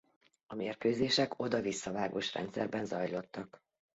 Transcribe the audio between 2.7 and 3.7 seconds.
zajlottak.